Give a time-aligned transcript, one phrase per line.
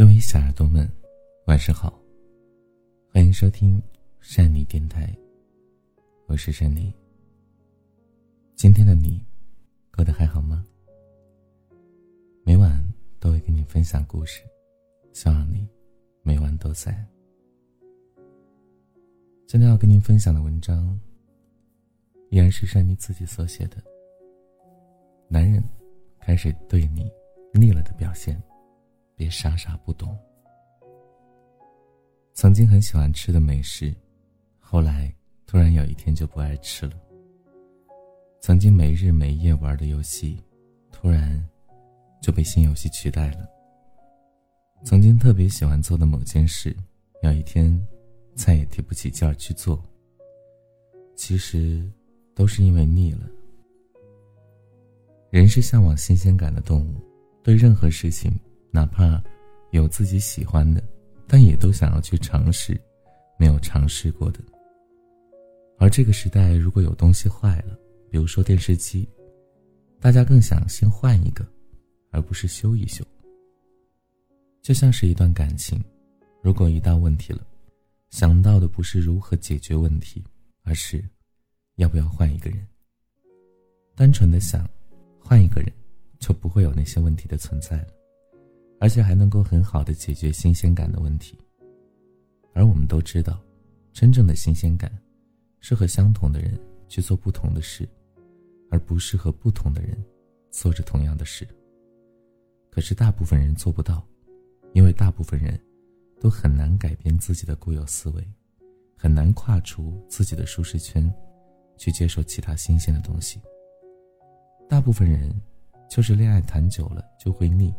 [0.00, 0.90] 各位小耳朵们，
[1.44, 1.92] 晚上好，
[3.12, 3.78] 欢迎收听
[4.18, 5.14] 善妮电台，
[6.24, 6.90] 我是善妮。
[8.56, 9.22] 今天的你
[9.94, 10.64] 过得还好吗？
[12.44, 12.82] 每晚
[13.18, 14.40] 都会跟你分享故事，
[15.12, 15.68] 希望你
[16.22, 17.06] 每晚都在。
[19.46, 20.98] 今天要跟您分享的文章，
[22.30, 23.76] 依然是善妮自己所写的。
[25.28, 25.62] 男人
[26.20, 27.12] 开始对你
[27.52, 28.42] 腻了的表现。
[29.20, 30.16] 别傻傻不懂。
[32.32, 33.94] 曾经很喜欢吃的美食，
[34.58, 35.14] 后来
[35.46, 36.92] 突然有一天就不爱吃了。
[38.40, 40.42] 曾经没日没夜玩的游戏，
[40.90, 41.46] 突然
[42.22, 43.46] 就被新游戏取代了。
[44.84, 46.74] 曾经特别喜欢做的某件事，
[47.22, 47.78] 有一天
[48.34, 49.84] 再也提不起劲儿去做。
[51.14, 51.86] 其实
[52.34, 53.28] 都是因为腻了。
[55.28, 56.94] 人是向往新鲜感的动物，
[57.42, 58.32] 对任何事情。
[58.70, 59.22] 哪怕
[59.70, 60.82] 有自己喜欢的，
[61.26, 62.80] 但也都想要去尝试
[63.38, 64.40] 没有尝试过的。
[65.78, 67.78] 而这个时代，如果有东西坏了，
[68.10, 69.08] 比如说电视机，
[69.98, 71.46] 大家更想先换一个，
[72.10, 73.04] 而不是修一修。
[74.62, 75.82] 就像是一段感情，
[76.42, 77.46] 如果遇到问题了，
[78.10, 80.22] 想到的不是如何解决问题，
[80.64, 81.02] 而是
[81.76, 82.66] 要不要换一个人。
[83.96, 84.68] 单纯的想
[85.18, 85.72] 换一个人，
[86.18, 87.86] 就不会有那些问题的存在了。
[88.80, 91.38] 而且还能够很好的解决新鲜感的问题。
[92.54, 93.38] 而我们都知道，
[93.92, 94.90] 真正的新鲜感，
[95.60, 97.86] 是和相同的人去做不同的事，
[98.70, 100.02] 而不是和不同的人
[100.50, 101.46] 做着同样的事。
[102.70, 104.02] 可是大部分人做不到，
[104.72, 105.60] 因为大部分人
[106.18, 108.26] 都很难改变自己的固有思维，
[108.96, 111.12] 很难跨出自己的舒适圈，
[111.76, 113.38] 去接受其他新鲜的东西。
[114.68, 115.30] 大部分人
[115.88, 117.74] 就是恋爱谈久了就会腻。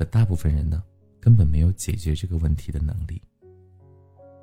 [0.00, 0.82] 可大部分人呢，
[1.20, 3.20] 根本没有解决这个问题的能力。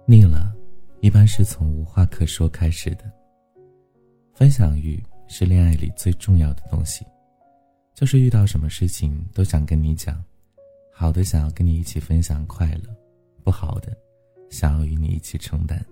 [0.06, 0.56] 腻了，
[1.02, 3.12] 一般是从无话可说开始的。
[4.36, 7.04] 分享欲是恋爱里最重要的东西，
[7.96, 10.23] 就是遇到什么事情都想跟你讲，
[10.94, 12.96] 好的想要跟你一起分享快乐，
[13.44, 13.98] 不好的
[14.52, 15.84] 想要与你一起承担。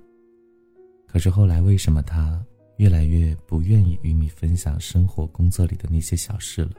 [1.08, 2.40] 可是后来为什么他
[2.78, 6.74] 越来越不愿意与你分享生活工作里的那些小事了？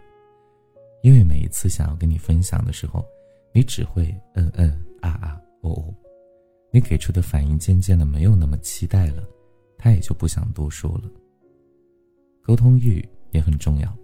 [1.07, 3.07] 因为每一次想要跟你分享的时候，
[3.53, 4.69] 你只会嗯嗯
[5.01, 5.95] 啊啊哦哦，
[6.73, 9.25] 你给出的反应渐渐的没有那么期待了，
[9.79, 11.09] 他也就不想多说了。
[12.43, 13.97] 沟通欲也很重要。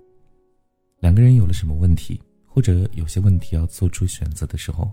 [1.01, 4.89] 两个人有了什么问题，或者有些问题要做出选择的时候，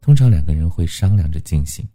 [0.00, 1.86] 通常两个人会商量着进行，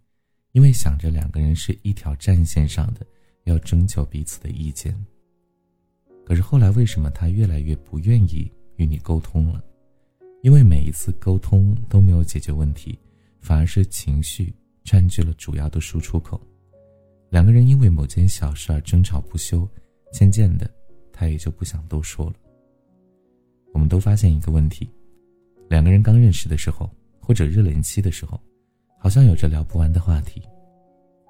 [0.52, 3.04] 因为想着两个人是一条战线上的，
[3.46, 4.94] 要征求彼此的意见。
[6.24, 8.48] 可是后来为什么他越来越不愿意？
[8.80, 9.62] 与你沟通了，
[10.40, 12.98] 因为每一次沟通都没有解决问题，
[13.38, 16.40] 反而是情绪占据了主要的输出口。
[17.28, 19.68] 两个人因为某件小事而争吵不休，
[20.14, 20.68] 渐渐的，
[21.12, 22.32] 他也就不想多说了。
[23.74, 24.88] 我们都发现一个问题：
[25.68, 26.88] 两个人刚认识的时候，
[27.20, 28.40] 或者热恋期的时候，
[28.98, 30.42] 好像有着聊不完的话题。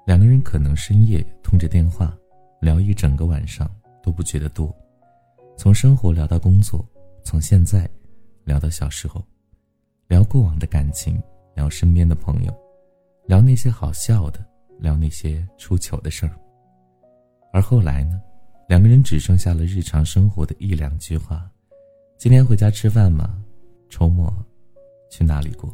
[0.07, 2.17] 两个人可能深夜通着电话，
[2.61, 3.69] 聊一整个晚上
[4.01, 4.73] 都不觉得多，
[5.57, 6.83] 从生活聊到工作。
[7.23, 7.89] 从现在
[8.43, 9.23] 聊到小时候，
[10.07, 11.21] 聊过往的感情，
[11.55, 12.53] 聊身边的朋友，
[13.27, 14.43] 聊那些好笑的，
[14.79, 16.35] 聊那些出糗的事儿。
[17.53, 18.21] 而后来呢，
[18.67, 21.49] 两个人只剩下了日常生活的一两句话
[22.17, 23.41] ：“今天回家吃饭吗？
[23.89, 24.33] 周末
[25.09, 25.73] 去哪里过？”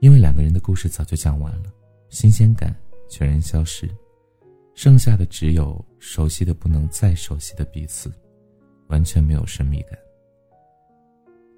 [0.00, 1.70] 因为两个人的故事早就讲完了，
[2.08, 2.74] 新鲜感
[3.08, 3.88] 全然消失，
[4.74, 8.10] 剩下的只有熟悉的不能再熟悉的彼此。
[8.90, 9.96] 完全没有神秘感，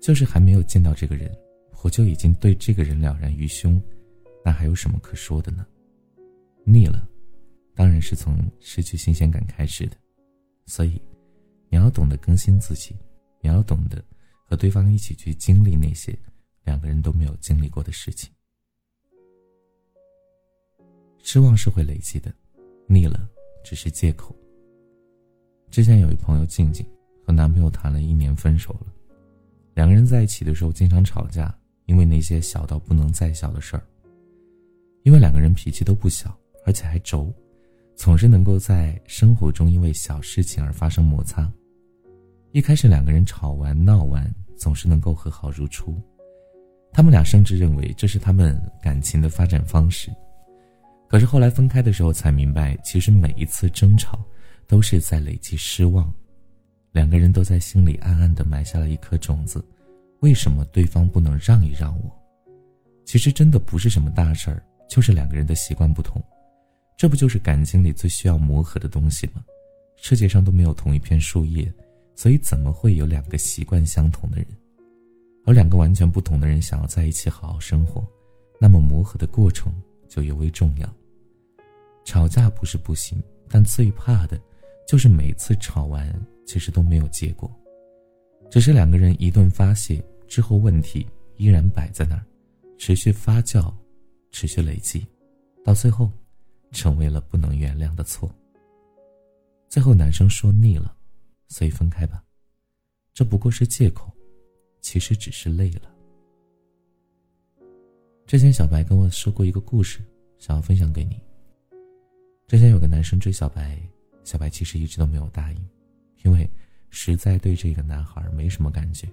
[0.01, 1.35] 就是还没有见到这个人，
[1.83, 3.83] 我就已经对这个人了然于胸，
[4.45, 5.67] 那还有什么可说的呢？
[6.65, 7.09] 腻了，
[7.75, 9.97] 当然是从失去新鲜感开始的，
[10.67, 11.01] 所以
[11.71, 12.95] 你要懂得更新自己，
[13.41, 14.05] 你要懂得
[14.45, 16.17] 和对方一起去经历那些
[16.65, 18.31] 两个人都没有经历过的事情。
[21.23, 22.31] 失望是会累积的，
[22.87, 23.27] 腻了
[23.65, 24.37] 只是借口。
[25.71, 26.87] 之前有一朋友静静。
[27.25, 28.87] 和男朋友谈了一年，分手了。
[29.75, 31.55] 两个人在一起的时候经常吵架，
[31.87, 33.83] 因为那些小到不能再小的事儿。
[35.03, 37.33] 因为两个人脾气都不小，而且还轴，
[37.97, 41.51] 总是能够在生活中因为小事情而发生摩擦。
[42.53, 46.01] 一开始两个人吵完闹完，总是能够和好如初。
[46.93, 50.11] 他们俩甚至认为这是他们感情的发展方式。
[51.09, 54.21] 可是后来分开的时候才明白，其实每一次争吵
[54.67, 56.13] 都是在累积失望。
[56.93, 59.65] 两个人都在心里暗暗的埋下了一颗种子：
[60.21, 62.11] 为什么对方不能让一让我？
[63.05, 66.23] 其实真的不是什么大事儿，就是两个人的习惯不同。
[66.97, 69.43] 这不就是感情里最需要磨合的东西吗？
[69.97, 71.73] 世界上都没有同一片树叶，
[72.15, 74.47] 所以怎么会有两个习惯相同的人？
[75.47, 78.07] 而两个完全不同的人想要在一起好好生活，
[78.61, 79.73] 那么磨合的过程
[80.09, 80.95] 就尤为重要。
[82.05, 84.39] 吵架不是不行，但最怕的，
[84.87, 86.07] 就是每次吵完
[86.47, 87.51] 其实都没有结果，
[88.51, 91.07] 只是两个人一顿发泄之后，问题
[91.37, 92.25] 依然摆在那儿，
[92.79, 93.73] 持续发酵，
[94.31, 95.07] 持续累积，
[95.65, 96.11] 到最后。
[96.75, 98.35] 成为了不能原谅的错。
[99.69, 100.97] 最后，男生说腻了，
[101.47, 102.25] 所以分开吧。
[103.13, 104.11] 这不过是借口，
[104.81, 105.95] 其实只是累了。
[108.27, 110.01] 之前小白跟我说过一个故事，
[110.39, 111.21] 想要分享给你。
[112.49, 113.79] 之前有个男生追小白，
[114.25, 115.69] 小白其实一直都没有答应，
[116.25, 116.49] 因为
[116.91, 119.09] 实在对这个男孩没什么感觉，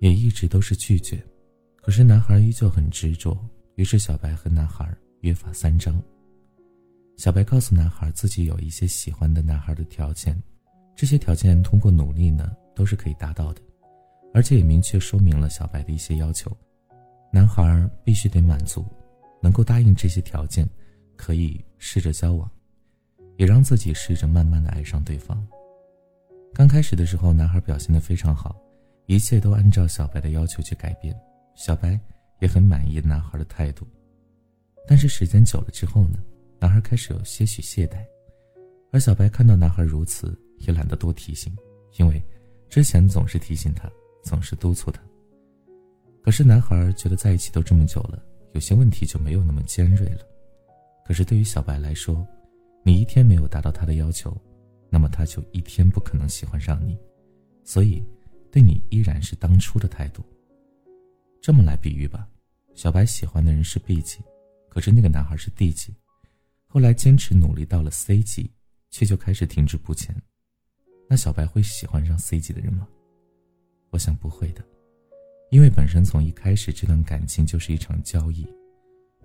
[0.00, 1.22] 也一直都是拒绝。
[1.76, 3.36] 可是男孩依旧很执着，
[3.76, 4.88] 于是小白和男孩
[5.20, 6.02] 约法三章。
[7.16, 10.40] 小白告诉男孩自己有一些喜欢的男孩的条件，
[10.94, 13.60] 这些条件通过努力呢都是可以达到的，
[14.32, 16.56] 而且也明确说明了小白的一些要求，
[17.32, 18.84] 男孩必须得满足，
[19.42, 20.68] 能够答应这些条件，
[21.16, 22.48] 可以试着交往，
[23.36, 25.44] 也让自己试着慢慢的爱上对方。
[26.58, 28.60] 刚开始的时候，男孩表现的非常好，
[29.06, 31.16] 一切都按照小白的要求去改变，
[31.54, 31.96] 小白
[32.40, 33.86] 也很满意男孩的态度，
[34.84, 36.18] 但是时间久了之后呢？
[36.58, 38.04] 男孩开始有些许懈怠，
[38.90, 41.56] 而小白看到男孩如此，也懒得多提醒，
[41.96, 42.20] 因为
[42.68, 43.88] 之前总是提醒他，
[44.24, 45.00] 总是督促他。
[46.24, 48.20] 可是男孩觉得在一起都这么久了，
[48.54, 50.22] 有些问题就没有那么尖锐了。
[51.06, 52.26] 可是对于小白来说，
[52.82, 54.36] 你一天没有达到他的要求，
[54.90, 56.98] 那么他就一天不可能喜欢上你，
[57.64, 58.02] 所以
[58.50, 60.24] 对你依然是当初的态度。
[61.40, 62.28] 这么来比喻吧，
[62.74, 64.20] 小白喜欢的人是 B 级，
[64.68, 65.94] 可是那个男孩是 D 级。
[66.66, 68.50] 后来坚持努力到了 C 级，
[68.90, 70.14] 却就开始停滞不前。
[71.08, 72.86] 那小白会喜欢上 C 级的人吗？
[73.90, 74.62] 我想不会的，
[75.50, 78.46] 因为本身从一开始这段感情就是一场交易，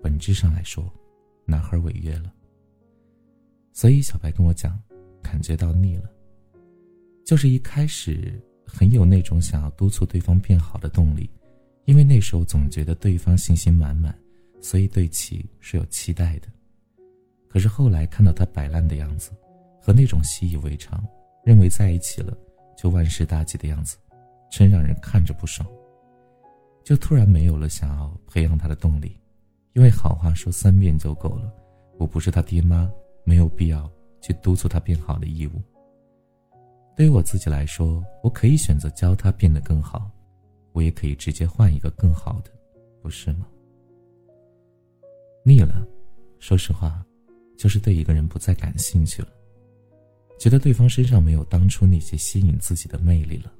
[0.02, 0.90] 本质上来说，
[1.46, 2.34] 男孩违约了。
[3.74, 4.82] 所以小白跟我讲，
[5.24, 6.04] 感觉到腻了，
[7.26, 11.30] 就是一开始很有那种想要督促对方变好的动力，
[11.86, 14.14] 因为那时候总觉得对方信心满满，
[14.62, 16.48] 所以对其是有期待的。
[17.48, 19.32] 可是后来看到他摆烂的样子，
[19.82, 21.04] 和那种习以为常，
[21.44, 22.38] 认为在一起了
[22.78, 23.98] 就万事大吉的样子，
[24.52, 25.68] 真让人看着不爽。
[26.84, 29.18] 就突然没有了想要培养他的动力，
[29.74, 31.54] 因为好话说三遍就够了。
[31.98, 32.92] 我不是他爹妈，
[33.24, 33.90] 没有必要
[34.24, 35.62] 去督促他变好的义务。
[36.96, 40.10] 对于我自己来说，我可以选择教他变得更好，
[40.72, 42.50] 我也可以直接换一个更好的，
[43.04, 43.46] 不是吗？
[45.46, 45.88] 腻了，
[46.40, 47.06] 说实话。
[47.56, 49.30] 就是对一个人不再感兴趣了，
[50.38, 53.54] 觉得对方身上没有当初那些吸引自己的魅力了。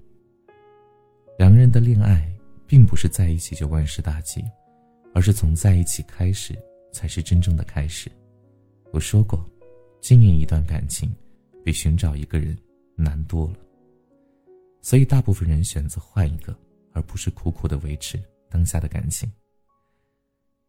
[1.38, 2.28] 两个人的恋爱，
[2.68, 4.44] 并不是在一起就万事大吉，
[5.14, 6.58] 而是从在一起开始
[6.92, 8.12] 才是真正的开始。
[8.92, 9.48] 我说过，
[10.04, 11.10] 经营一段感情，
[11.64, 12.58] 比寻找一个人
[12.94, 13.56] 难多了。
[14.82, 16.54] 所以，大部分人选择换一个，
[16.92, 19.32] 而不是苦苦的维持当下的感情。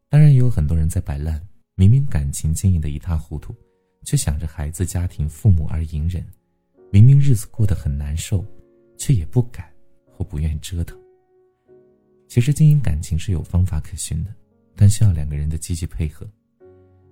[0.07, 1.45] 当然，也有很多人在摆烂。
[1.75, 3.53] 明明感情经营的一塌糊涂，
[4.05, 6.23] 却想着孩子、家庭、父母而隐忍；
[6.89, 8.41] 明明日子过得很难受，
[8.97, 9.69] 却也不敢
[10.09, 10.97] 或不愿折腾。
[12.29, 14.33] 其实经营感情是有方法可循的，
[14.77, 16.25] 但需要两个人的积极配合。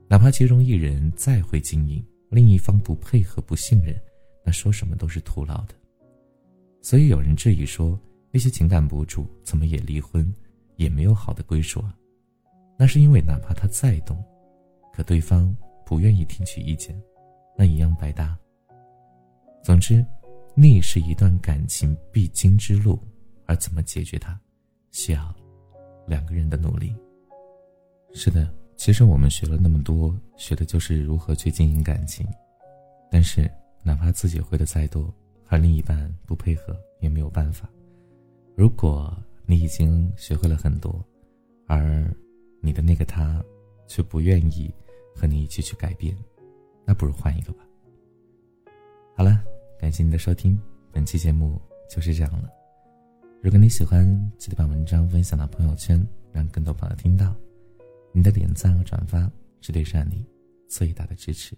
[0.07, 2.01] 哪怕其中一人再会经营，
[2.33, 3.95] 另一方不配合、不信任，
[4.43, 5.75] 那说什么都是徒劳的。
[6.81, 7.97] 所以有人质疑说，
[8.31, 10.33] 那些情感博主怎么也离婚，
[10.75, 11.95] 也没有好的归属啊？
[12.75, 14.21] 那是因为哪怕他再懂。
[14.91, 16.99] 可对方不愿意听取意见，
[17.55, 18.35] 那一样白搭。
[19.63, 20.03] 总之，
[20.55, 22.99] 腻是一段感情必经之路，
[23.45, 24.39] 而怎么解决它，
[24.91, 25.33] 需要
[26.07, 26.95] 两个人的努力。
[28.11, 32.27] 是的，其实我们学了那么多，学的就是如何去经营感情。
[33.09, 33.49] 但是，
[33.83, 35.13] 哪怕自己会的再多，
[35.47, 37.69] 而另一半不配合，也没有办法。
[38.55, 39.15] 如果
[39.45, 41.03] 你已经学会了很多，
[41.67, 42.05] 而
[42.61, 43.43] 你的那个他
[43.87, 44.73] 却不愿意。
[45.15, 46.17] 和你一起去改变，
[46.83, 47.59] 那不如换一个吧。
[49.15, 49.43] 好了，
[49.79, 50.59] 感谢你的收听，
[50.91, 52.49] 本期节目就是这样了。
[53.39, 54.03] 如果你喜欢，
[54.39, 57.31] 记得把文章分享到朋友圈，让更多朋友听到。
[58.13, 59.29] 你的点赞和转发
[59.59, 60.25] 是对山里
[60.69, 61.55] 最大的支持。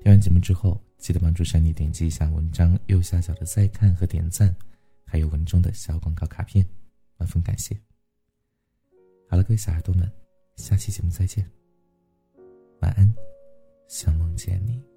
[0.00, 4.54] 听完节目之后，记得帮助山里点击一下文章右下角的再看和点赞，
[5.04, 6.64] 还有文中的小广告卡片，
[7.16, 7.74] 万分感谢。
[9.28, 10.10] 好了，各位小耳朵们，
[10.56, 11.48] 下期节目再见。
[12.80, 13.14] 晚安，
[13.88, 14.89] 想梦见你。